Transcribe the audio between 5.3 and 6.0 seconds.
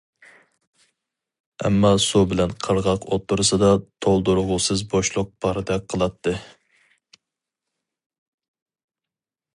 باردەك